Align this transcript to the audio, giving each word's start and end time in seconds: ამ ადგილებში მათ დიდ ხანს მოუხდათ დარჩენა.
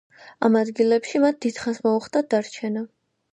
ამ 0.47 0.55
ადგილებში 0.61 1.21
მათ 1.25 1.37
დიდ 1.47 1.59
ხანს 1.65 1.83
მოუხდათ 1.89 2.33
დარჩენა. 2.33 2.85